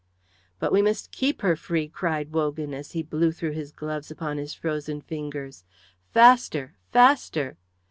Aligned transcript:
"But 0.57 0.71
we 0.71 0.81
must 0.81 1.11
keep 1.11 1.43
her 1.43 1.55
free!" 1.55 1.87
cried 1.87 2.31
Wogan, 2.31 2.73
as 2.73 2.93
he 2.93 3.03
blew 3.03 3.31
through 3.31 3.51
his 3.51 3.71
gloves 3.71 4.09
upon 4.09 4.39
his 4.39 4.51
frozen 4.55 4.99
fingers. 4.99 5.63
"Faster! 6.09 6.73
Faster!" 6.91 7.59